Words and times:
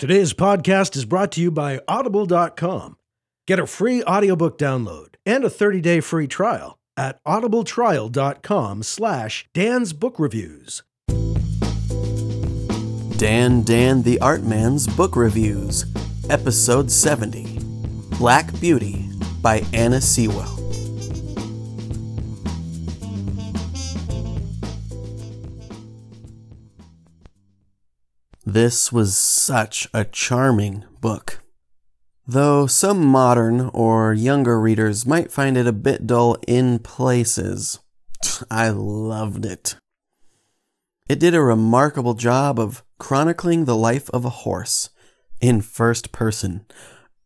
Today's 0.00 0.32
podcast 0.32 0.96
is 0.96 1.04
brought 1.04 1.30
to 1.32 1.42
you 1.42 1.50
by 1.50 1.78
Audible.com. 1.86 2.96
Get 3.46 3.58
a 3.58 3.66
free 3.66 4.02
audiobook 4.04 4.56
download 4.56 5.16
and 5.26 5.44
a 5.44 5.50
30-day 5.50 6.00
free 6.00 6.26
trial 6.26 6.78
at 6.96 7.22
audibletrial.com 7.24 8.82
slash 8.82 9.46
Dan's 9.52 9.92
Book 9.92 10.18
Reviews. 10.18 10.82
Dan 13.18 13.62
Dan 13.62 14.02
the 14.02 14.18
Art 14.22 14.42
Man's 14.42 14.86
Book 14.86 15.16
Reviews, 15.16 15.84
Episode 16.30 16.90
70 16.90 17.58
Black 18.18 18.58
Beauty 18.58 19.06
by 19.42 19.62
Anna 19.74 20.00
Sewell. 20.00 20.59
This 28.44 28.90
was 28.90 29.16
such 29.16 29.86
a 29.92 30.04
charming 30.04 30.84
book. 31.00 31.42
Though 32.26 32.66
some 32.66 33.04
modern 33.04 33.70
or 33.74 34.14
younger 34.14 34.58
readers 34.58 35.04
might 35.04 35.32
find 35.32 35.56
it 35.56 35.66
a 35.66 35.72
bit 35.72 36.06
dull 36.06 36.36
in 36.46 36.78
places, 36.78 37.80
I 38.50 38.70
loved 38.70 39.44
it. 39.44 39.76
It 41.08 41.18
did 41.18 41.34
a 41.34 41.42
remarkable 41.42 42.14
job 42.14 42.58
of 42.58 42.82
chronicling 42.98 43.64
the 43.64 43.76
life 43.76 44.08
of 44.10 44.24
a 44.24 44.30
horse 44.30 44.90
in 45.40 45.60
first 45.60 46.12
person, 46.12 46.64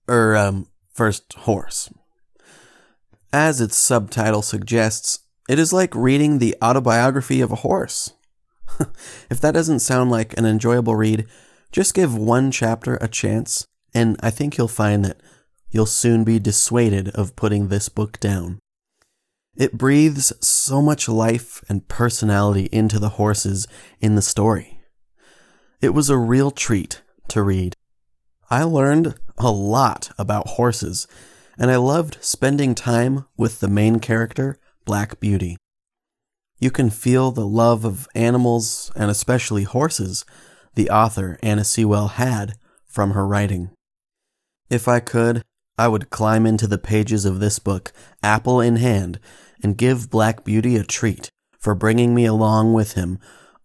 er, 0.08 0.34
um, 0.34 0.68
first 0.92 1.34
horse. 1.34 1.92
As 3.32 3.60
its 3.60 3.76
subtitle 3.76 4.42
suggests, 4.42 5.20
it 5.48 5.58
is 5.58 5.72
like 5.72 5.94
reading 5.94 6.38
the 6.38 6.56
autobiography 6.62 7.40
of 7.40 7.52
a 7.52 7.56
horse. 7.56 8.14
if 9.30 9.40
that 9.40 9.54
doesn't 9.54 9.80
sound 9.80 10.10
like 10.10 10.36
an 10.36 10.46
enjoyable 10.46 10.94
read, 10.94 11.26
just 11.72 11.94
give 11.94 12.16
one 12.16 12.50
chapter 12.50 12.96
a 12.96 13.08
chance, 13.08 13.66
and 13.92 14.16
I 14.20 14.30
think 14.30 14.56
you'll 14.56 14.68
find 14.68 15.04
that 15.04 15.20
you'll 15.70 15.86
soon 15.86 16.24
be 16.24 16.38
dissuaded 16.38 17.08
of 17.10 17.36
putting 17.36 17.68
this 17.68 17.88
book 17.88 18.20
down. 18.20 18.60
It 19.56 19.78
breathes 19.78 20.32
so 20.40 20.82
much 20.82 21.08
life 21.08 21.62
and 21.68 21.86
personality 21.86 22.68
into 22.72 22.98
the 22.98 23.10
horses 23.10 23.66
in 24.00 24.14
the 24.14 24.22
story. 24.22 24.80
It 25.80 25.94
was 25.94 26.10
a 26.10 26.16
real 26.16 26.50
treat 26.50 27.02
to 27.28 27.42
read. 27.42 27.74
I 28.50 28.62
learned 28.64 29.14
a 29.38 29.50
lot 29.50 30.10
about 30.18 30.48
horses, 30.48 31.06
and 31.58 31.70
I 31.70 31.76
loved 31.76 32.18
spending 32.20 32.74
time 32.74 33.26
with 33.36 33.60
the 33.60 33.68
main 33.68 34.00
character, 34.00 34.58
Black 34.84 35.20
Beauty. 35.20 35.56
You 36.58 36.70
can 36.70 36.90
feel 36.90 37.30
the 37.30 37.46
love 37.46 37.84
of 37.84 38.08
animals, 38.14 38.90
and 38.96 39.10
especially 39.10 39.64
horses, 39.64 40.24
the 40.74 40.90
author 40.90 41.38
Anna 41.42 41.64
Sewell 41.64 42.08
had 42.08 42.54
from 42.86 43.10
her 43.10 43.26
writing. 43.26 43.70
If 44.70 44.88
I 44.88 45.00
could, 45.00 45.42
I 45.76 45.88
would 45.88 46.10
climb 46.10 46.46
into 46.46 46.66
the 46.66 46.78
pages 46.78 47.24
of 47.24 47.40
this 47.40 47.58
book, 47.58 47.92
apple 48.22 48.60
in 48.60 48.76
hand, 48.76 49.18
and 49.62 49.76
give 49.76 50.10
Black 50.10 50.44
Beauty 50.44 50.76
a 50.76 50.84
treat 50.84 51.30
for 51.58 51.74
bringing 51.74 52.14
me 52.14 52.24
along 52.24 52.72
with 52.72 52.92
him 52.92 53.18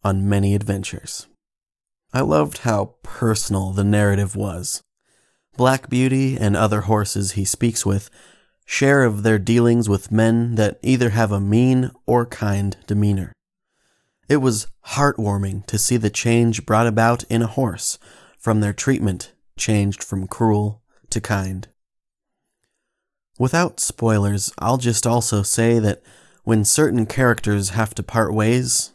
on 0.03 0.27
many 0.27 0.55
adventures. 0.55 1.27
I 2.13 2.21
loved 2.21 2.59
how 2.59 2.95
personal 3.03 3.71
the 3.71 3.83
narrative 3.83 4.35
was. 4.35 4.81
Black 5.55 5.89
Beauty 5.89 6.37
and 6.37 6.55
other 6.55 6.81
horses 6.81 7.33
he 7.33 7.45
speaks 7.45 7.85
with 7.85 8.09
share 8.71 9.03
of 9.03 9.23
their 9.23 9.39
dealings 9.39 9.89
with 9.89 10.11
men 10.11 10.53
that 10.53 10.77
either 10.83 11.09
have 11.09 11.31
a 11.31 11.39
mean 11.39 11.89
or 12.05 12.23
kind 12.23 12.77
demeanor. 12.85 13.33
It 14.29 14.37
was 14.37 14.67
heartwarming 14.89 15.65
to 15.65 15.79
see 15.79 15.97
the 15.97 16.11
change 16.11 16.67
brought 16.67 16.85
about 16.85 17.23
in 17.31 17.41
a 17.41 17.47
horse 17.47 17.97
from 18.37 18.59
their 18.61 18.71
treatment 18.71 19.33
changed 19.57 20.03
from 20.03 20.27
cruel 20.27 20.83
to 21.09 21.19
kind. 21.19 21.67
Without 23.39 23.79
spoilers, 23.79 24.53
I'll 24.59 24.77
just 24.77 25.07
also 25.07 25.41
say 25.41 25.79
that 25.79 26.03
when 26.43 26.63
certain 26.63 27.07
characters 27.07 27.69
have 27.69 27.95
to 27.95 28.03
part 28.03 28.35
ways, 28.35 28.93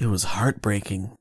it 0.00 0.06
was 0.06 0.24
heartbreaking. 0.24 1.12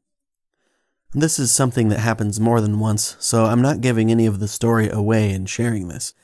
This 1.14 1.38
is 1.38 1.52
something 1.52 1.90
that 1.90 2.00
happens 2.00 2.40
more 2.40 2.60
than 2.60 2.80
once, 2.80 3.16
so 3.20 3.46
I'm 3.46 3.62
not 3.62 3.82
giving 3.82 4.10
any 4.10 4.26
of 4.26 4.40
the 4.40 4.48
story 4.48 4.90
away 4.90 5.32
in 5.32 5.46
sharing 5.46 5.90
this. 5.90 6.16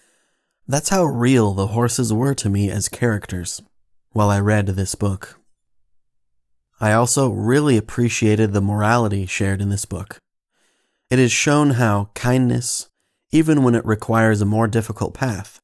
That's 0.69 0.89
how 0.89 1.03
real 1.03 1.55
the 1.55 1.65
horses 1.65 2.13
were 2.13 2.35
to 2.35 2.47
me 2.47 2.69
as 2.69 2.89
characters 2.89 3.59
while 4.11 4.29
I 4.29 4.39
read 4.39 4.67
this 4.67 4.93
book. 4.93 5.39
I 6.79 6.93
also 6.93 7.31
really 7.31 7.75
appreciated 7.75 8.53
the 8.53 8.61
morality 8.61 9.25
shared 9.25 9.61
in 9.63 9.69
this 9.69 9.85
book. 9.85 10.19
It 11.09 11.17
is 11.17 11.31
shown 11.31 11.71
how 11.71 12.11
kindness, 12.13 12.87
even 13.31 13.63
when 13.63 13.73
it 13.73 13.83
requires 13.83 14.41
a 14.41 14.45
more 14.45 14.67
difficult 14.67 15.15
path, 15.15 15.59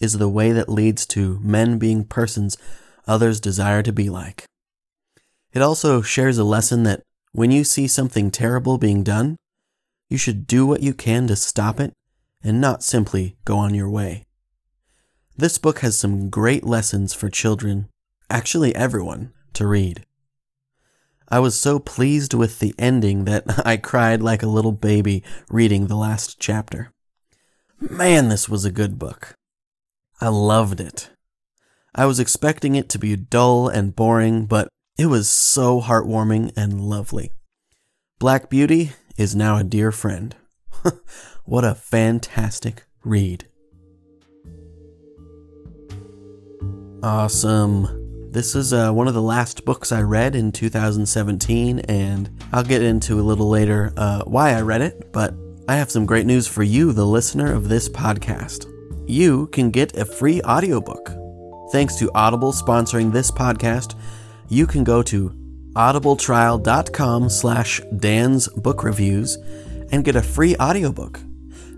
is 0.00 0.18
the 0.18 0.28
way 0.28 0.50
that 0.50 0.68
leads 0.68 1.06
to 1.06 1.38
men 1.38 1.78
being 1.78 2.02
persons 2.02 2.56
others 3.06 3.38
desire 3.38 3.84
to 3.84 3.92
be 3.92 4.10
like. 4.10 4.44
It 5.52 5.62
also 5.62 6.02
shares 6.02 6.36
a 6.36 6.42
lesson 6.42 6.82
that 6.82 7.04
when 7.30 7.52
you 7.52 7.62
see 7.62 7.86
something 7.86 8.32
terrible 8.32 8.76
being 8.76 9.04
done, 9.04 9.36
you 10.10 10.18
should 10.18 10.48
do 10.48 10.66
what 10.66 10.82
you 10.82 10.94
can 10.94 11.28
to 11.28 11.36
stop 11.36 11.78
it 11.78 11.92
and 12.42 12.60
not 12.60 12.82
simply 12.82 13.36
go 13.44 13.56
on 13.56 13.72
your 13.72 13.88
way. 13.88 14.24
This 15.38 15.56
book 15.56 15.78
has 15.80 15.96
some 15.96 16.30
great 16.30 16.64
lessons 16.64 17.14
for 17.14 17.30
children, 17.30 17.88
actually 18.28 18.74
everyone, 18.74 19.32
to 19.52 19.68
read. 19.68 20.04
I 21.28 21.38
was 21.38 21.56
so 21.56 21.78
pleased 21.78 22.34
with 22.34 22.58
the 22.58 22.74
ending 22.76 23.24
that 23.26 23.44
I 23.64 23.76
cried 23.76 24.20
like 24.20 24.42
a 24.42 24.48
little 24.48 24.72
baby 24.72 25.22
reading 25.48 25.86
the 25.86 25.94
last 25.94 26.40
chapter. 26.40 26.90
Man, 27.78 28.30
this 28.30 28.48
was 28.48 28.64
a 28.64 28.72
good 28.72 28.98
book. 28.98 29.34
I 30.20 30.26
loved 30.26 30.80
it. 30.80 31.10
I 31.94 32.06
was 32.06 32.18
expecting 32.18 32.74
it 32.74 32.88
to 32.88 32.98
be 32.98 33.14
dull 33.14 33.68
and 33.68 33.94
boring, 33.94 34.46
but 34.46 34.66
it 34.98 35.06
was 35.06 35.28
so 35.28 35.80
heartwarming 35.80 36.52
and 36.56 36.80
lovely. 36.80 37.30
Black 38.18 38.50
Beauty 38.50 38.90
is 39.16 39.36
now 39.36 39.56
a 39.56 39.62
dear 39.62 39.92
friend. 39.92 40.34
what 41.44 41.64
a 41.64 41.76
fantastic 41.76 42.86
read. 43.04 43.46
Awesome. 47.02 48.32
This 48.32 48.56
is 48.56 48.72
uh, 48.72 48.90
one 48.90 49.06
of 49.06 49.14
the 49.14 49.22
last 49.22 49.64
books 49.64 49.92
I 49.92 50.02
read 50.02 50.34
in 50.34 50.50
2017, 50.50 51.78
and 51.80 52.28
I'll 52.52 52.64
get 52.64 52.82
into 52.82 53.20
a 53.20 53.22
little 53.22 53.48
later 53.48 53.92
uh, 53.96 54.24
why 54.24 54.50
I 54.52 54.62
read 54.62 54.80
it, 54.80 55.12
but 55.12 55.32
I 55.68 55.76
have 55.76 55.92
some 55.92 56.06
great 56.06 56.26
news 56.26 56.48
for 56.48 56.64
you, 56.64 56.92
the 56.92 57.06
listener 57.06 57.52
of 57.52 57.68
this 57.68 57.88
podcast. 57.88 58.66
You 59.08 59.46
can 59.48 59.70
get 59.70 59.96
a 59.96 60.04
free 60.04 60.42
audiobook. 60.42 61.12
Thanks 61.70 61.94
to 61.96 62.10
Audible 62.16 62.52
sponsoring 62.52 63.12
this 63.12 63.30
podcast, 63.30 63.94
you 64.48 64.66
can 64.66 64.82
go 64.82 65.00
to 65.04 65.30
audibletrial.com 65.74 67.28
slash 67.28 67.80
Dan's 67.96 68.48
Book 68.48 68.82
Reviews 68.82 69.36
and 69.92 70.04
get 70.04 70.16
a 70.16 70.22
free 70.22 70.56
audiobook. 70.56 71.20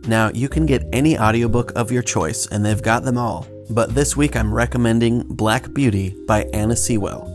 Now, 0.06 0.30
you 0.32 0.48
can 0.48 0.64
get 0.64 0.88
any 0.94 1.18
audiobook 1.18 1.72
of 1.76 1.92
your 1.92 2.02
choice, 2.02 2.46
and 2.46 2.64
they've 2.64 2.82
got 2.82 3.04
them 3.04 3.18
all 3.18 3.46
but 3.70 3.94
this 3.94 4.16
week 4.16 4.36
I'm 4.36 4.52
recommending 4.52 5.22
Black 5.22 5.72
Beauty 5.72 6.16
by 6.26 6.44
Anna 6.52 6.74
Sewell. 6.74 7.28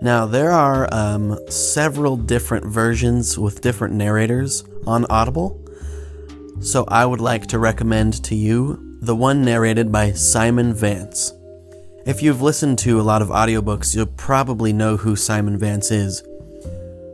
Now, 0.00 0.26
there 0.26 0.52
are 0.52 0.92
um, 0.92 1.38
several 1.48 2.16
different 2.16 2.66
versions 2.66 3.38
with 3.38 3.60
different 3.60 3.94
narrators 3.94 4.64
on 4.86 5.06
Audible, 5.10 5.60
so 6.60 6.84
I 6.88 7.04
would 7.04 7.20
like 7.20 7.46
to 7.48 7.58
recommend 7.58 8.22
to 8.24 8.34
you 8.34 8.98
the 9.00 9.16
one 9.16 9.44
narrated 9.44 9.90
by 9.90 10.12
Simon 10.12 10.74
Vance. 10.74 11.32
If 12.06 12.22
you've 12.22 12.42
listened 12.42 12.78
to 12.80 13.00
a 13.00 13.02
lot 13.02 13.22
of 13.22 13.28
audiobooks, 13.28 13.96
you'll 13.96 14.06
probably 14.06 14.72
know 14.72 14.96
who 14.96 15.16
Simon 15.16 15.58
Vance 15.58 15.90
is. 15.90 16.22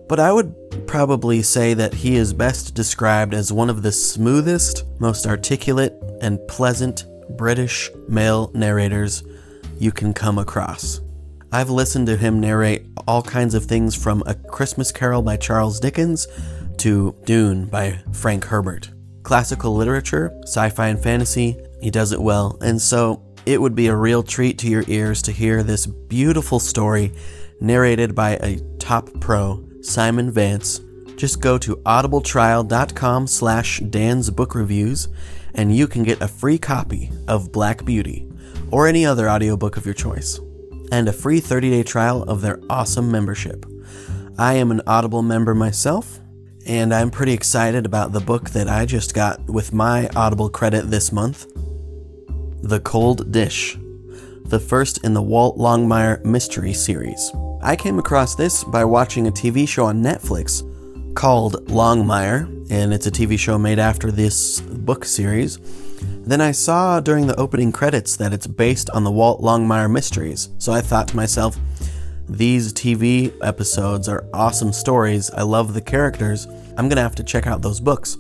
But 0.09 0.21
I 0.21 0.33
would 0.33 0.87
probably 0.87 1.43
say 1.43 1.73
that 1.75 1.95
he 1.95 2.17
is 2.17 2.33
best 2.33 2.75
described 2.75 3.33
as 3.33 3.53
one 3.53 3.71
of 3.71 3.83
the 3.83 3.93
smoothest, 3.93 4.85
most 4.99 5.27
articulate, 5.27 5.95
and 6.21 6.45
pleasant 6.49 7.05
British 7.37 7.91
male 8.09 8.51
narrators 8.55 9.23
you 9.79 9.93
can 9.93 10.13
come 10.13 10.39
across. 10.39 11.01
I've 11.53 11.71
listened 11.71 12.07
to 12.07 12.17
him 12.17 12.39
narrate 12.39 12.87
all 13.09 13.23
kinds 13.23 13.55
of 13.55 13.65
things 13.65 13.97
from 13.97 14.23
A 14.27 14.35
Christmas 14.35 14.93
Carol 14.93 15.23
by 15.23 15.37
Charles 15.37 15.81
Dickens 15.81 16.29
to 16.79 17.17
Dune 17.25 17.67
by 17.67 17.99
Frank 18.13 18.45
Herbert. 18.45 18.91
Classical 19.23 19.75
literature, 19.75 20.33
sci 20.45 20.69
fi 20.71 20.89
and 20.89 21.03
fantasy, 21.03 21.57
he 21.83 21.91
does 21.91 22.13
it 22.13 22.21
well, 22.21 22.57
and 22.61 22.81
so 22.81 23.23
it 23.47 23.61
would 23.61 23.75
be 23.75 23.89
a 23.89 23.97
real 23.97 24.23
treat 24.23 24.59
to 24.59 24.69
your 24.69 24.85
ears 24.87 25.23
to 25.23 25.33
hear 25.33 25.63
this 25.63 25.87
beautiful 25.87 26.61
story 26.61 27.13
narrated 27.61 28.15
by 28.15 28.37
a 28.37 28.61
top 28.79 29.09
pro, 29.21 29.67
Simon 29.83 30.31
Vance. 30.31 30.81
Just 31.17 31.41
go 31.41 31.59
to 31.59 31.77
audibletrial.com 31.77 33.27
slash 33.27 33.81
Dan's 33.81 34.31
Book 34.31 34.55
Reviews 34.55 35.09
and 35.55 35.75
you 35.75 35.87
can 35.87 36.03
get 36.03 36.21
a 36.21 36.29
free 36.29 36.59
copy 36.59 37.11
of 37.29 37.53
Black 37.53 37.85
Beauty 37.85 38.31
or 38.71 38.87
any 38.87 39.05
other 39.05 39.29
audiobook 39.29 39.77
of 39.77 39.85
your 39.85 39.95
choice, 39.95 40.39
and 40.93 41.09
a 41.09 41.13
free 41.13 41.41
30 41.41 41.71
day 41.71 41.83
trial 41.83 42.23
of 42.25 42.41
their 42.41 42.61
awesome 42.69 43.11
membership. 43.11 43.67
I 44.39 44.55
am 44.55 44.71
an 44.71 44.83
Audible 44.87 45.23
member 45.23 45.55
myself, 45.55 46.21
and 46.67 46.95
I'm 46.95 47.11
pretty 47.11 47.33
excited 47.33 47.85
about 47.85 48.13
the 48.13 48.21
book 48.21 48.51
that 48.51 48.69
I 48.69 48.87
just 48.87 49.15
got 49.15 49.45
with 49.47 49.73
my 49.73 50.09
Audible 50.17 50.49
credit 50.49 50.91
this 50.91 51.13
month 51.13 51.47
The 52.63 52.81
Cold 52.81 53.33
Dish, 53.33 53.77
the 54.45 54.61
first 54.61 55.05
in 55.05 55.15
the 55.15 55.23
Walt 55.23 55.59
Longmire 55.59 56.25
mystery 56.25 56.73
series. 56.73 57.33
I 57.63 57.77
came 57.77 57.99
across 57.99 58.35
this 58.35 58.65
by 58.65 58.85
watching 58.85 59.27
a 59.27 59.33
TV 59.33 59.69
show 59.69 59.85
on 59.85 60.03
Netflix 60.03 60.67
called 61.15 61.67
Longmire, 61.67 62.71
and 62.71 62.95
it's 62.95 63.07
a 63.07 63.11
TV 63.11 63.39
show 63.39 63.59
made 63.59 63.79
after 63.79 64.11
this 64.11 64.61
book 64.85 65.05
series. 65.05 65.59
Then 66.27 66.41
I 66.41 66.53
saw 66.53 67.01
during 67.01 67.27
the 67.27 67.39
opening 67.39 67.73
credits 67.73 68.17
that 68.17 68.33
it's 68.33 68.47
based 68.47 68.91
on 68.91 69.05
the 69.05 69.11
Walt 69.11 69.41
Longmire 69.41 69.91
mysteries, 69.91 70.49
so 70.59 70.73
I 70.73 70.81
thought 70.81 71.09
to 71.09 71.17
myself, 71.17 71.59
these 72.29 72.73
TV 72.73 73.33
episodes 73.43 74.09
are 74.09 74.25
awesome 74.33 74.73
stories. 74.73 75.31
I 75.31 75.43
love 75.43 75.75
the 75.75 75.81
characters. 75.81 76.47
I'm 76.77 76.89
gonna 76.89 77.03
have 77.03 77.17
to 77.17 77.25
check 77.25 77.47
out 77.47 77.61
those 77.61 77.81
books. 77.81 78.17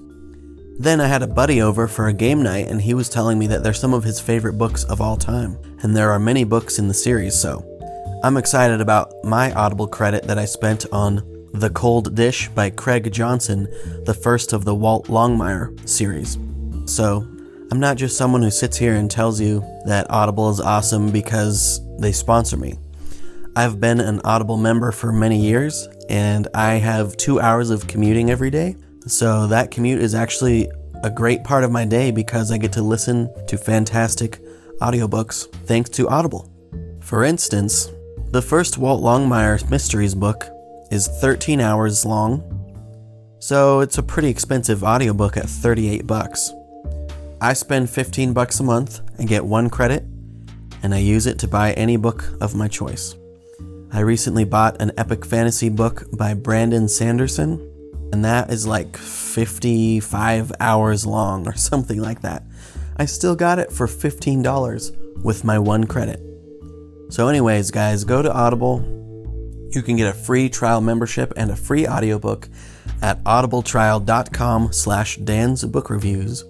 Then 0.81 1.01
I 1.01 1.07
had 1.07 1.23
a 1.23 1.27
buddy 1.27 1.63
over 1.63 1.87
for 1.87 2.09
a 2.09 2.13
game 2.13 2.43
night, 2.43 2.69
and 2.69 2.81
he 2.81 2.95
was 2.95 3.09
telling 3.09 3.39
me 3.39 3.47
that 3.49 3.63
they're 3.63 3.73
some 3.73 3.95
of 3.95 4.03
his 4.03 4.19
favorite 4.19 4.55
books 4.55 4.83
of 4.85 5.01
all 5.01 5.17
time. 5.17 5.59
And 5.83 5.95
there 5.95 6.11
are 6.11 6.19
many 6.19 6.43
books 6.43 6.79
in 6.79 6.89
the 6.89 6.95
series, 6.95 7.39
so 7.39 7.65
I'm 8.25 8.37
excited 8.37 8.81
about 8.81 9.13
my 9.23 9.53
Audible 9.53 9.87
credit 9.87 10.25
that 10.25 10.39
I 10.39 10.45
spent 10.45 10.87
on 10.91 11.23
The 11.53 11.71
Cold 11.71 12.15
Dish 12.15 12.49
by 12.49 12.71
Craig 12.71 13.13
Johnson, 13.13 13.69
the 14.05 14.15
first 14.15 14.53
of 14.53 14.65
the 14.65 14.75
Walt 14.75 15.07
Longmire 15.07 15.89
series. 15.89 16.37
So 16.91 17.25
I'm 17.71 17.79
not 17.79 17.97
just 17.97 18.17
someone 18.17 18.43
who 18.43 18.51
sits 18.51 18.77
here 18.77 18.97
and 18.97 19.09
tells 19.09 19.41
you 19.41 19.65
that 19.87 20.11
Audible 20.11 20.51
is 20.51 20.61
awesome 20.61 21.11
because 21.11 21.81
they 21.99 22.11
sponsor 22.11 22.57
me. 22.57 22.79
I've 23.55 23.81
been 23.81 24.01
an 24.01 24.21
Audible 24.25 24.57
member 24.57 24.91
for 24.91 25.13
many 25.13 25.41
years, 25.41 25.89
and 26.09 26.49
I 26.53 26.75
have 26.75 27.17
two 27.17 27.41
hours 27.41 27.71
of 27.71 27.87
commuting 27.87 28.29
every 28.31 28.51
day. 28.51 28.77
So 29.07 29.47
that 29.47 29.71
commute 29.71 30.03
is 30.03 30.17
actually 30.17 30.69
a 31.05 31.11
great 31.11 31.45
part 31.45 31.63
of 31.63 31.71
my 31.71 31.85
day 31.85 32.11
because 32.11 32.51
I 32.51 32.59
get 32.59 32.73
to 32.73 32.83
listen 32.83 33.33
to 33.47 33.57
fantastic 33.57 34.41
audiobooks 34.81 35.49
thanks 35.67 35.91
to 35.91 36.09
Audible. 36.09 36.51
For 37.01 37.23
instance, 37.23 37.89
the 38.33 38.43
first 38.43 38.79
Walt 38.79 39.01
Longmire 39.01 39.71
Mysteries 39.71 40.17
book 40.17 40.45
is 40.91 41.07
13 41.07 41.61
hours 41.61 42.05
long, 42.05 42.43
so 43.39 43.79
it's 43.79 43.99
a 43.99 44.03
pretty 44.03 44.29
expensive 44.29 44.83
audiobook 44.83 45.37
at 45.37 45.49
38 45.49 46.05
bucks. 46.07 46.53
I 47.43 47.55
spend 47.55 47.89
15 47.89 48.35
bucks 48.35 48.61
a 48.61 48.63
month 48.63 49.01
and 49.19 49.27
get 49.27 49.47
one 49.47 49.71
credit, 49.71 50.05
and 50.83 50.95
I 50.95 50.99
use 50.99 51.27
it 51.27 51.39
to 51.39 51.49
buy 51.49 51.73
any 51.73 51.97
book 51.97 52.23
of 52.43 52.55
my 52.55 52.69
choice. 52.69 53.15
I 53.91 54.01
recently 54.01 54.45
bought 54.45 54.83
an 54.83 54.93
epic 54.99 55.25
fantasy 55.25 55.71
book 55.71 56.05
by 56.13 56.35
Brandon 56.35 56.87
Sanderson, 56.87 57.59
and 58.13 58.27
that 58.27 58.51
is 58.51 58.67
like 58.67 58.95
55 58.95 60.53
hours 60.61 61.07
long 61.07 61.49
or 61.49 61.55
something 61.57 62.03
like 62.03 62.21
that. 62.21 62.45
I 62.99 63.07
still 63.07 63.35
got 63.35 63.59
it 63.59 63.73
for 63.73 63.87
$15 63.87 65.25
with 65.25 65.43
my 65.43 65.59
one 65.59 65.85
credit. 65.85 66.21
So, 67.09 67.29
anyways, 67.29 67.71
guys, 67.71 68.05
go 68.05 68.21
to 68.21 68.31
Audible. 68.31 68.83
You 69.71 69.81
can 69.81 69.97
get 69.97 70.15
a 70.15 70.19
free 70.19 70.51
trial 70.51 70.83
membership 70.83 71.33
and 71.39 71.51
a 71.51 71.57
free 71.57 71.89
audiobook 71.89 72.51
at 73.01 73.25
audibletrial.com 73.25 74.75
slash 74.75 75.17
Dan's 75.17 75.65
Book 75.65 75.89
Reviews. 75.89 76.45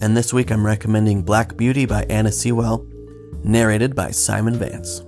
And 0.00 0.16
this 0.16 0.32
week 0.32 0.52
I'm 0.52 0.64
recommending 0.64 1.22
Black 1.22 1.56
Beauty 1.56 1.84
by 1.84 2.04
Anna 2.04 2.30
Sewell, 2.30 2.86
narrated 3.42 3.96
by 3.96 4.12
Simon 4.12 4.54
Vance. 4.54 5.02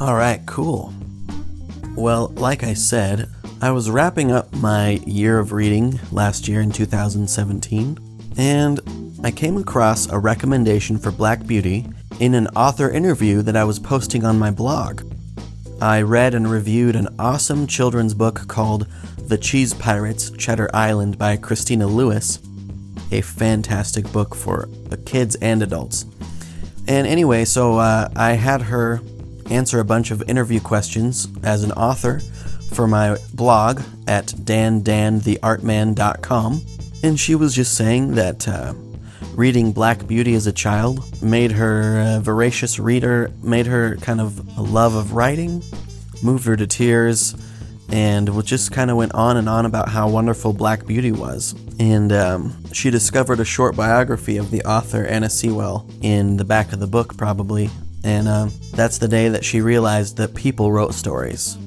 Alright, 0.00 0.46
cool. 0.46 0.94
Well, 1.94 2.28
like 2.28 2.64
I 2.64 2.72
said, 2.72 3.28
I 3.60 3.70
was 3.70 3.90
wrapping 3.90 4.32
up 4.32 4.50
my 4.54 4.92
year 5.06 5.38
of 5.38 5.52
reading 5.52 6.00
last 6.10 6.48
year 6.48 6.62
in 6.62 6.72
2017, 6.72 7.98
and 8.38 8.80
I 9.22 9.30
came 9.30 9.58
across 9.58 10.08
a 10.08 10.18
recommendation 10.18 10.96
for 10.96 11.10
Black 11.10 11.46
Beauty 11.46 11.86
in 12.18 12.32
an 12.34 12.46
author 12.48 12.90
interview 12.90 13.42
that 13.42 13.56
I 13.56 13.64
was 13.64 13.78
posting 13.78 14.24
on 14.24 14.38
my 14.38 14.50
blog. 14.50 15.02
I 15.82 16.00
read 16.00 16.34
and 16.34 16.50
reviewed 16.50 16.96
an 16.96 17.08
awesome 17.18 17.66
children's 17.66 18.14
book 18.14 18.48
called 18.48 18.86
The 19.30 19.38
Cheese 19.38 19.72
Pirates 19.74 20.30
Cheddar 20.30 20.68
Island 20.74 21.16
by 21.16 21.36
Christina 21.36 21.86
Lewis, 21.86 22.40
a 23.12 23.20
fantastic 23.20 24.10
book 24.10 24.34
for 24.34 24.68
kids 25.06 25.36
and 25.36 25.62
adults. 25.62 26.04
And 26.88 27.06
anyway, 27.06 27.44
so 27.44 27.78
uh, 27.78 28.08
I 28.16 28.32
had 28.32 28.62
her 28.62 29.00
answer 29.48 29.78
a 29.78 29.84
bunch 29.84 30.10
of 30.10 30.28
interview 30.28 30.58
questions 30.58 31.28
as 31.44 31.62
an 31.62 31.70
author 31.72 32.18
for 32.74 32.88
my 32.88 33.18
blog 33.32 33.82
at 34.08 34.26
dandantheartman.com. 34.26 36.60
And 37.04 37.20
she 37.20 37.36
was 37.36 37.54
just 37.54 37.76
saying 37.76 38.16
that 38.16 38.48
uh, 38.48 38.74
reading 39.36 39.70
Black 39.70 40.08
Beauty 40.08 40.34
as 40.34 40.48
a 40.48 40.52
child 40.52 41.22
made 41.22 41.52
her 41.52 42.16
a 42.16 42.20
voracious 42.20 42.80
reader, 42.80 43.30
made 43.44 43.66
her 43.66 43.94
kind 43.98 44.20
of 44.20 44.58
a 44.58 44.62
love 44.62 44.96
of 44.96 45.12
writing, 45.12 45.62
moved 46.20 46.46
her 46.46 46.56
to 46.56 46.66
tears, 46.66 47.36
and 47.92 48.28
we 48.28 48.42
just 48.42 48.72
kind 48.72 48.90
of 48.90 48.96
went 48.96 49.12
on 49.14 49.36
and 49.36 49.48
on 49.48 49.66
about 49.66 49.88
how 49.88 50.08
wonderful 50.08 50.52
Black 50.52 50.86
Beauty 50.86 51.12
was. 51.12 51.54
And 51.78 52.12
um, 52.12 52.64
she 52.72 52.90
discovered 52.90 53.40
a 53.40 53.44
short 53.44 53.74
biography 53.76 54.36
of 54.36 54.50
the 54.50 54.62
author 54.62 55.04
Anna 55.04 55.30
Sewell 55.30 55.88
in 56.02 56.36
the 56.36 56.44
back 56.44 56.72
of 56.72 56.80
the 56.80 56.86
book, 56.86 57.16
probably, 57.16 57.70
and 58.04 58.28
um, 58.28 58.52
that's 58.72 58.98
the 58.98 59.08
day 59.08 59.28
that 59.28 59.44
she 59.44 59.60
realized 59.60 60.16
that 60.18 60.34
people 60.34 60.72
wrote 60.72 60.94
stories. 60.94 61.58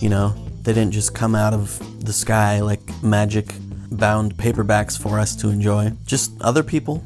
You 0.00 0.10
know, 0.10 0.34
they 0.62 0.72
didn't 0.72 0.92
just 0.92 1.14
come 1.14 1.34
out 1.34 1.54
of 1.54 2.04
the 2.04 2.12
sky 2.12 2.60
like 2.60 2.80
magic 3.02 3.54
bound 3.90 4.36
paperbacks 4.36 5.00
for 5.00 5.18
us 5.18 5.34
to 5.36 5.48
enjoy. 5.48 5.92
Just 6.04 6.32
other 6.40 6.62
people 6.62 7.02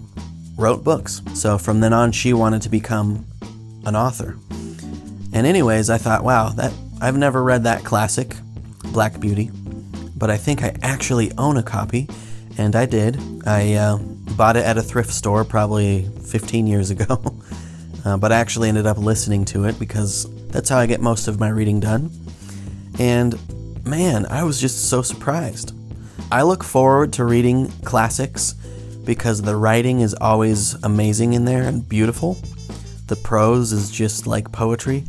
wrote 0.57 0.83
books. 0.83 1.23
So 1.35 1.57
from 1.59 1.81
then 1.81 1.93
on, 1.93 2.13
she 2.13 2.33
wanted 2.33 2.63
to 2.63 2.69
become 2.69 3.27
an 3.87 3.97
author. 3.97 4.37
And 5.33 5.47
anyways, 5.47 5.89
I 5.91 5.99
thought, 5.99 6.25
wow, 6.25 6.49
that 6.51 6.73
I've 7.01 7.17
never 7.17 7.43
read 7.43 7.65
that 7.65 7.85
classic, 7.85 8.37
Black 8.93 9.19
Beauty, 9.19 9.51
but 10.17 10.31
I 10.31 10.37
think 10.37 10.63
I 10.63 10.77
actually 10.83 11.33
own 11.39 11.57
a 11.57 11.63
copy, 11.63 12.09
and 12.59 12.77
I 12.77 12.87
did. 12.87 13.19
I 13.47 13.75
uh, 13.75 13.97
bought 14.37 14.57
it 14.57 14.65
at 14.65 14.77
a 14.77 14.83
thrift 14.83 15.11
store 15.11 15.45
probably 15.45 16.09
15 16.25 16.67
years 16.67 16.91
ago. 16.91 17.35
uh, 18.05 18.17
but 18.17 18.33
I 18.33 18.37
actually 18.37 18.69
ended 18.69 18.87
up 18.87 18.99
listening 18.99 19.45
to 19.47 19.65
it 19.65 19.79
because 19.79 20.29
that's 20.49 20.69
how 20.69 20.79
I 20.79 20.87
get 20.87 21.01
most 21.01 21.29
of 21.29 21.41
my 21.41 21.49
reading 21.49 21.81
done. 21.81 22.11
And 22.99 23.39
man, 23.87 24.27
I 24.27 24.45
was 24.45 24.61
just 24.61 24.89
so 24.89 25.03
surprised. 25.03 25.75
I 26.31 26.43
look 26.43 26.63
forward 26.63 27.13
to 27.15 27.25
reading 27.25 27.71
classics 27.85 28.55
because 29.05 29.43
the 29.43 29.57
writing 29.57 30.01
is 30.01 30.15
always 30.15 30.75
amazing 30.83 31.33
in 31.33 31.45
there 31.45 31.63
and 31.63 31.89
beautiful. 31.89 32.35
The 33.07 33.17
prose 33.17 33.73
is 33.73 33.91
just 33.91 34.27
like 34.27 34.53
poetry. 34.53 35.05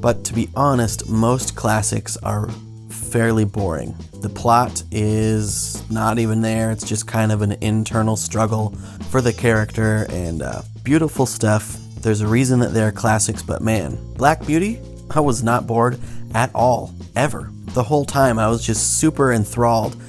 But 0.00 0.24
to 0.24 0.34
be 0.34 0.48
honest, 0.54 1.08
most 1.08 1.56
classics 1.56 2.16
are 2.18 2.48
fairly 2.88 3.44
boring. 3.44 3.94
The 4.20 4.28
plot 4.28 4.82
is 4.90 5.82
not 5.90 6.18
even 6.18 6.40
there, 6.40 6.70
it's 6.70 6.88
just 6.88 7.06
kind 7.06 7.32
of 7.32 7.42
an 7.42 7.52
internal 7.60 8.16
struggle 8.16 8.70
for 9.10 9.20
the 9.20 9.32
character 9.32 10.06
and 10.10 10.42
uh, 10.42 10.62
beautiful 10.82 11.26
stuff 11.26 11.78
there's 12.02 12.20
a 12.20 12.28
reason 12.28 12.60
that 12.60 12.72
they're 12.72 12.92
classics, 12.92 13.42
but 13.42 13.60
man, 13.60 13.98
Black 14.14 14.46
Beauty, 14.46 14.80
I 15.10 15.20
was 15.20 15.42
not 15.42 15.66
bored 15.66 15.98
at 16.34 16.54
all, 16.54 16.94
ever. 17.16 17.50
The 17.74 17.82
whole 17.82 18.04
time 18.04 18.38
I 18.38 18.48
was 18.48 18.64
just 18.64 18.98
super 18.98 19.32
enthralled 19.32 20.00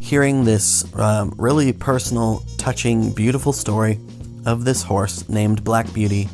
hearing 0.00 0.44
this 0.44 0.84
um, 0.94 1.34
really 1.36 1.72
personal, 1.72 2.44
touching, 2.58 3.12
beautiful 3.12 3.52
story 3.52 3.98
of 4.46 4.64
this 4.64 4.82
horse 4.82 5.28
named 5.28 5.64
Black 5.64 5.92
Beauty 5.92 6.28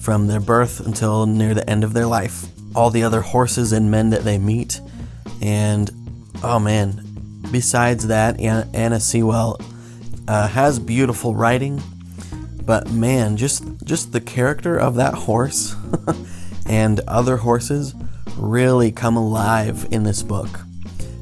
from 0.00 0.26
their 0.26 0.40
birth 0.40 0.80
until 0.80 1.26
near 1.26 1.54
the 1.54 1.68
end 1.68 1.84
of 1.84 1.92
their 1.92 2.06
life. 2.06 2.46
All 2.74 2.90
the 2.90 3.02
other 3.02 3.20
horses 3.20 3.72
and 3.72 3.90
men 3.90 4.10
that 4.10 4.24
they 4.24 4.38
meet. 4.38 4.80
And 5.42 5.90
oh 6.42 6.58
man, 6.58 7.42
besides 7.50 8.06
that, 8.08 8.40
Anna 8.40 9.00
Sewell 9.00 9.60
uh, 10.26 10.48
has 10.48 10.78
beautiful 10.78 11.34
writing 11.34 11.82
but 12.70 12.88
man, 12.92 13.36
just 13.36 13.64
just 13.82 14.12
the 14.12 14.20
character 14.20 14.76
of 14.76 14.94
that 14.94 15.12
horse 15.12 15.74
and 16.66 17.00
other 17.08 17.36
horses 17.38 17.96
really 18.36 18.92
come 18.92 19.16
alive 19.16 19.88
in 19.90 20.04
this 20.04 20.22
book. 20.22 20.60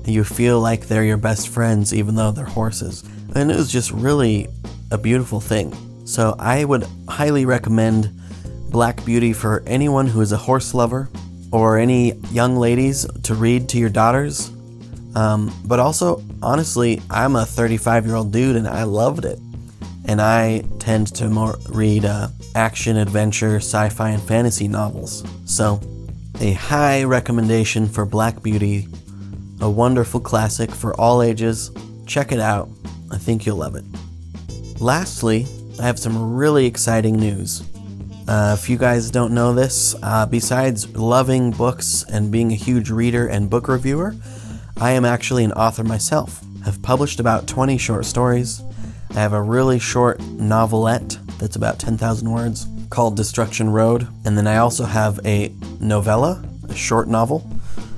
You 0.05 0.25
feel 0.25 0.61
like 0.61 0.89
they're 0.89 1.05
your 1.05 1.17
best 1.17 1.49
friends 1.49 1.95
even 1.95 2.17
though 2.17 2.33
they're 2.33 2.45
horses. 2.45 3.03
And 3.35 3.51
it 3.51 3.57
was 3.57 3.73
just 3.73 3.91
really 3.93 4.49
a 4.91 4.99
beautiful 4.99 5.41
thing. 5.41 5.75
So 6.05 6.37
I 6.39 6.67
would 6.67 6.87
highly 7.09 7.47
recommend 7.47 8.18
Black 8.71 9.05
Beauty 9.05 9.33
for 9.33 9.63
anyone 9.67 10.07
who 10.07 10.21
is 10.21 10.33
a 10.33 10.37
horse 10.37 10.75
lover 10.75 11.09
or 11.53 11.79
any 11.79 12.15
young 12.31 12.57
ladies 12.57 13.07
to 13.25 13.35
read 13.35 13.69
to 13.71 13.79
your 13.79 13.89
daughters. 13.89 14.51
Um, 15.15 15.53
but 15.65 15.81
also, 15.81 16.23
honestly, 16.43 17.01
I'm 17.11 17.37
a 17.37 17.47
35 17.47 18.07
year 18.07 18.15
old 18.15 18.33
dude 18.33 18.57
and 18.57 18.69
I 18.69 18.85
loved 18.85 19.25
it 19.25 19.39
and 20.09 20.21
I 20.23 20.65
tend 20.79 21.15
to 21.17 21.29
more 21.29 21.57
read 21.69 22.05
uh, 22.05 22.29
action, 22.55 22.97
adventure, 22.97 23.57
sci 23.57 23.89
fi, 23.91 24.11
and 24.11 24.23
fantasy 24.23 24.67
novels. 24.67 25.23
So 25.45 25.81
a 26.41 26.53
high 26.53 27.05
recommendation 27.05 27.87
for 27.87 28.07
Black 28.07 28.43
Beauty, 28.43 28.89
a 29.61 29.69
wonderful 29.69 30.21
classic 30.21 30.71
for 30.71 30.99
all 30.99 31.23
ages. 31.23 31.71
Check 32.07 32.33
it 32.33 32.41
out. 32.41 32.69
I 33.11 33.19
think 33.19 33.45
you'll 33.45 33.57
love 33.57 33.77
it. 33.77 33.85
Lastly, 34.81 35.47
I 35.79 35.83
have 35.83 35.99
some 35.99 36.35
really 36.35 36.65
exciting 36.65 37.17
news. 37.17 37.63
Uh, 38.29 38.55
if 38.59 38.69
you 38.69 38.77
guys 38.77 39.11
don't 39.11 39.33
know 39.33 39.55
this, 39.55 39.95
uh, 40.03 40.27
besides 40.27 40.95
loving 40.95 41.51
books 41.51 42.05
and 42.13 42.31
being 42.31 42.53
a 42.53 42.55
huge 42.55 42.91
reader 42.91 43.27
and 43.27 43.49
book 43.49 43.69
reviewer, 43.69 44.15
I 44.77 44.91
am 44.91 45.07
actually 45.07 45.45
an 45.45 45.53
author 45.53 45.83
myself. 45.83 46.45
I've 46.67 46.83
published 46.83 47.21
about 47.21 47.47
20 47.47 47.79
short 47.79 48.05
stories. 48.05 48.61
I 49.13 49.15
have 49.15 49.33
a 49.33 49.41
really 49.41 49.79
short 49.79 50.21
novelette 50.21 51.17
that's 51.39 51.57
about 51.57 51.79
10,000 51.79 52.31
words 52.31 52.67
called 52.91 53.17
Destruction 53.17 53.71
Road, 53.71 54.07
and 54.27 54.37
then 54.37 54.47
I 54.47 54.59
also 54.59 54.85
have 54.85 55.19
a 55.25 55.51
novella, 55.81 56.45
a 56.69 56.75
short 56.75 57.09
novel. 57.09 57.51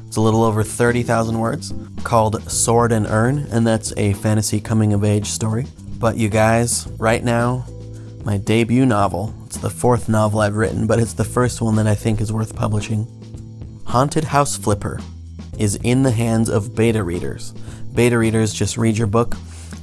It's 0.06 0.16
a 0.16 0.20
little 0.20 0.44
over 0.44 0.62
30,000 0.62 1.40
words 1.40 1.74
called 2.04 2.48
Sword 2.48 2.92
and 2.92 3.08
Urn, 3.08 3.48
and 3.50 3.66
that's 3.66 3.92
a 3.96 4.12
fantasy 4.12 4.60
coming 4.60 4.92
of 4.92 5.02
age 5.02 5.26
story. 5.26 5.66
But 5.98 6.16
you 6.16 6.28
guys, 6.28 6.86
right 6.98 7.24
now, 7.24 7.66
my 8.24 8.36
debut 8.36 8.86
novel, 8.86 9.34
it's 9.50 9.58
the 9.58 9.68
fourth 9.68 10.08
novel 10.08 10.38
I've 10.38 10.54
written, 10.54 10.86
but 10.86 11.00
it's 11.00 11.14
the 11.14 11.24
first 11.24 11.60
one 11.60 11.74
that 11.74 11.88
I 11.88 11.96
think 11.96 12.20
is 12.20 12.32
worth 12.32 12.54
publishing. 12.54 13.04
Haunted 13.84 14.22
House 14.22 14.56
Flipper 14.56 15.00
is 15.58 15.74
in 15.82 16.04
the 16.04 16.12
hands 16.12 16.48
of 16.48 16.76
beta 16.76 17.02
readers. 17.02 17.50
Beta 17.92 18.16
readers 18.16 18.54
just 18.54 18.78
read 18.78 18.96
your 18.96 19.08
book 19.08 19.34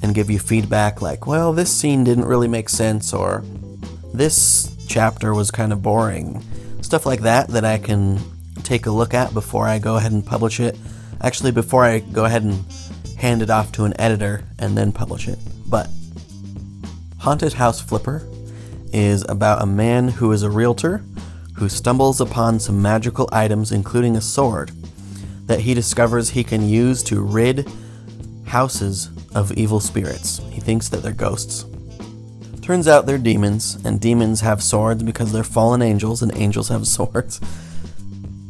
and 0.01 0.15
give 0.15 0.29
you 0.29 0.39
feedback 0.39 1.01
like, 1.01 1.27
well, 1.27 1.51
this 1.51 1.69
scene 1.69 2.05
didn't 2.05 2.23
really 2.23 2.47
make 2.47 2.69
sense, 2.69 3.13
or 3.13 3.43
this 4.13 4.73
chapter 4.87 5.33
was 5.33 5.51
kind 5.51 5.73
of 5.73 5.81
boring. 5.81 6.41
Stuff 6.81 7.05
like 7.05 7.19
that 7.23 7.49
that 7.49 7.65
I 7.65 7.77
can 7.77 8.19
take 8.63 8.85
a 8.85 8.91
look 8.91 9.13
at 9.13 9.33
before 9.33 9.67
I 9.67 9.79
go 9.79 9.97
ahead 9.97 10.13
and 10.13 10.25
publish 10.25 10.61
it. 10.61 10.77
Actually, 11.19 11.51
before 11.51 11.83
I 11.83 11.99
go 11.99 12.23
ahead 12.23 12.43
and 12.43 12.63
hand 13.17 13.41
it 13.41 13.49
off 13.49 13.73
to 13.73 13.83
an 13.83 13.99
editor 13.99 14.45
and 14.59 14.77
then 14.77 14.93
publish 14.93 15.27
it. 15.27 15.39
But 15.67 15.89
Haunted 17.17 17.51
House 17.51 17.81
Flipper 17.81 18.25
is 18.93 19.25
about 19.29 19.61
a 19.61 19.65
man 19.65 20.09
who 20.09 20.31
is 20.31 20.43
a 20.43 20.49
realtor 20.49 21.03
who 21.57 21.67
stumbles 21.67 22.21
upon 22.21 22.59
some 22.59 22.81
magical 22.81 23.27
items, 23.31 23.71
including 23.71 24.15
a 24.15 24.21
sword, 24.21 24.71
that 25.47 25.61
he 25.61 25.73
discovers 25.73 26.29
he 26.29 26.43
can 26.43 26.67
use 26.67 27.01
to 27.03 27.21
rid 27.21 27.67
houses 28.45 29.09
of 29.33 29.51
evil 29.53 29.79
spirits. 29.79 30.39
He 30.51 30.61
thinks 30.61 30.87
that 30.89 30.97
they're 30.97 31.11
ghosts. 31.11 31.65
Turns 32.61 32.87
out 32.87 33.05
they're 33.05 33.17
demons, 33.17 33.75
and 33.85 33.99
demons 33.99 34.41
have 34.41 34.61
swords 34.61 35.01
because 35.01 35.31
they're 35.31 35.43
fallen 35.43 35.81
angels, 35.81 36.21
and 36.21 36.35
angels 36.35 36.69
have 36.69 36.87
swords. 36.97 37.39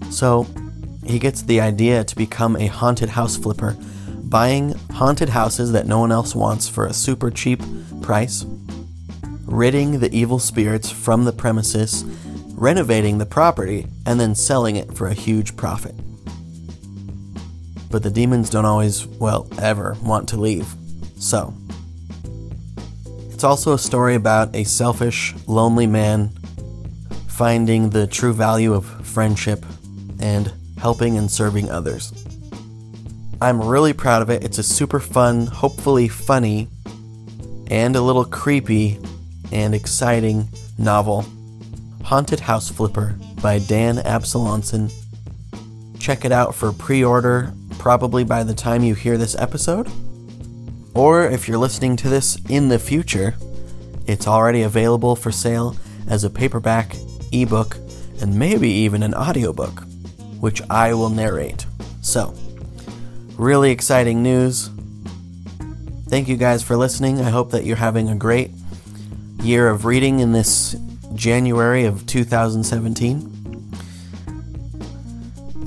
So 0.09 0.45
he 1.05 1.19
gets 1.19 1.41
the 1.43 1.61
idea 1.61 2.03
to 2.03 2.15
become 2.15 2.57
a 2.57 2.67
haunted 2.67 3.09
house 3.09 3.37
flipper, 3.37 3.77
buying 4.23 4.73
haunted 4.91 5.29
houses 5.29 5.71
that 5.71 5.87
no 5.87 5.99
one 5.99 6.11
else 6.11 6.35
wants 6.35 6.67
for 6.67 6.85
a 6.85 6.93
super 6.93 7.31
cheap 7.31 7.61
price, 8.01 8.45
ridding 9.57 9.99
the 9.99 10.15
evil 10.15 10.37
spirits 10.37 10.91
from 10.91 11.25
the 11.25 11.33
premises, 11.33 12.03
renovating 12.53 13.17
the 13.17 13.25
property, 13.25 13.87
and 14.05 14.19
then 14.19 14.35
selling 14.35 14.75
it 14.75 14.95
for 14.95 15.07
a 15.07 15.15
huge 15.15 15.57
profit. 15.57 15.95
But 17.89 18.03
the 18.03 18.11
demons 18.11 18.51
don't 18.51 18.65
always, 18.65 19.07
well, 19.07 19.47
ever 19.59 19.97
want 20.03 20.29
to 20.29 20.37
leave. 20.37 20.67
So, 21.17 21.55
it's 23.31 23.43
also 23.43 23.73
a 23.73 23.79
story 23.79 24.13
about 24.13 24.55
a 24.55 24.63
selfish, 24.63 25.33
lonely 25.47 25.87
man 25.87 26.29
finding 27.27 27.89
the 27.89 28.05
true 28.05 28.33
value 28.33 28.75
of 28.75 28.85
friendship 29.07 29.65
and 30.19 30.53
helping 30.77 31.17
and 31.17 31.31
serving 31.31 31.71
others. 31.71 32.13
I'm 33.41 33.59
really 33.59 33.93
proud 33.93 34.21
of 34.21 34.29
it. 34.29 34.43
It's 34.43 34.59
a 34.59 34.63
super 34.63 34.99
fun, 34.99 35.47
hopefully 35.47 36.07
funny, 36.07 36.67
and 37.71 37.95
a 37.95 38.01
little 38.01 38.25
creepy 38.25 38.99
and 39.51 39.73
exciting 39.73 40.47
novel. 40.77 41.25
Haunted 42.03 42.39
House 42.39 42.69
Flipper 42.69 43.15
by 43.41 43.59
Dan 43.59 43.97
Absalonson. 43.97 44.91
Check 45.99 46.25
it 46.25 46.31
out 46.31 46.55
for 46.55 46.71
pre 46.71 47.03
order 47.03 47.53
probably 47.77 48.23
by 48.23 48.43
the 48.43 48.53
time 48.53 48.83
you 48.83 48.95
hear 48.95 49.17
this 49.17 49.35
episode. 49.35 49.89
Or 50.93 51.25
if 51.25 51.47
you're 51.47 51.57
listening 51.57 51.95
to 51.97 52.09
this 52.09 52.37
in 52.49 52.69
the 52.69 52.79
future, 52.79 53.35
it's 54.07 54.27
already 54.27 54.63
available 54.63 55.15
for 55.15 55.31
sale 55.31 55.75
as 56.07 56.23
a 56.23 56.29
paperback, 56.29 56.95
ebook, 57.31 57.77
and 58.21 58.37
maybe 58.37 58.69
even 58.69 59.03
an 59.03 59.13
audiobook, 59.13 59.83
which 60.39 60.61
I 60.69 60.93
will 60.93 61.09
narrate. 61.09 61.65
So, 62.01 62.33
really 63.37 63.71
exciting 63.71 64.23
news. 64.23 64.69
Thank 66.07 66.29
you 66.29 66.37
guys 66.37 66.63
for 66.63 66.77
listening. 66.77 67.19
I 67.19 67.29
hope 67.29 67.51
that 67.51 67.65
you're 67.65 67.75
having 67.75 68.09
a 68.09 68.15
great 68.15 68.51
year 69.47 69.69
of 69.69 69.85
reading 69.85 70.19
in 70.19 70.33
this 70.33 70.75
January 71.15 71.85
of 71.85 72.05
2017. 72.05 73.33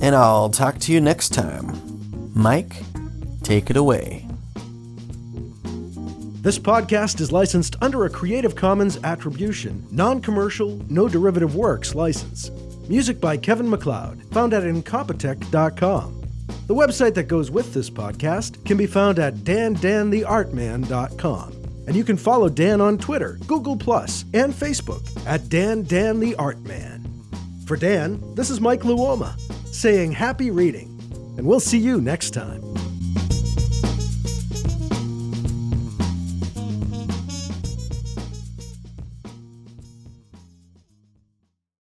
And 0.01 0.15
I'll 0.15 0.49
talk 0.49 0.77
to 0.79 0.93
you 0.93 1.01
next 1.01 1.29
time. 1.29 1.81
Mike, 2.35 2.75
take 3.41 3.71
it 3.71 3.77
away. 3.77 4.27
This 6.41 6.59
podcast 6.59 7.21
is 7.21 7.31
licensed 7.31 7.75
under 7.81 8.05
a 8.05 8.09
Creative 8.09 8.55
Commons 8.55 8.99
Attribution, 9.03 9.85
non 9.91 10.21
commercial, 10.21 10.79
no 10.89 11.07
derivative 11.07 11.55
works 11.55 11.95
license. 11.95 12.51
Music 12.87 13.19
by 13.19 13.37
Kevin 13.37 13.69
MacLeod, 13.69 14.23
found 14.31 14.53
at 14.53 14.63
Incompetech.com. 14.63 16.21
The 16.67 16.75
website 16.75 17.15
that 17.15 17.23
goes 17.23 17.49
with 17.51 17.73
this 17.73 17.89
podcast 17.89 18.63
can 18.65 18.77
be 18.77 18.87
found 18.87 19.19
at 19.19 19.35
dandantheartman.com. 19.37 21.60
And 21.91 21.97
you 21.97 22.05
can 22.05 22.15
follow 22.15 22.47
Dan 22.47 22.79
on 22.79 22.97
Twitter, 22.97 23.37
Google, 23.47 23.73
and 24.33 24.53
Facebook 24.53 25.03
at 25.27 25.49
Dan 25.49 25.83
Dan 25.83 26.21
the 26.21 26.33
Art 26.37 26.61
Man. 26.61 27.05
For 27.65 27.75
Dan, 27.75 28.33
this 28.33 28.49
is 28.49 28.61
Mike 28.61 28.83
Luoma 28.83 29.37
saying 29.65 30.13
happy 30.13 30.51
reading, 30.51 30.87
and 31.37 31.45
we'll 31.45 31.59
see 31.59 31.79
you 31.79 31.99
next 31.99 32.29
time. 32.29 32.61